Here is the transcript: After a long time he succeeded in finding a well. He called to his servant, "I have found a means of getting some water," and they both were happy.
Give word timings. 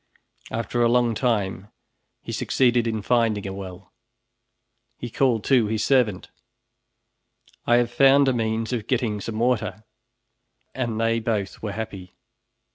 After 0.49 0.81
a 0.81 0.89
long 0.89 1.13
time 1.13 1.67
he 2.23 2.31
succeeded 2.31 2.87
in 2.87 3.03
finding 3.03 3.45
a 3.45 3.53
well. 3.53 3.93
He 4.97 5.11
called 5.11 5.43
to 5.43 5.67
his 5.67 5.83
servant, 5.83 6.31
"I 7.67 7.75
have 7.75 7.91
found 7.91 8.27
a 8.27 8.33
means 8.33 8.73
of 8.73 8.87
getting 8.87 9.21
some 9.21 9.37
water," 9.37 9.83
and 10.73 10.99
they 10.99 11.19
both 11.19 11.61
were 11.61 11.73
happy. 11.73 12.15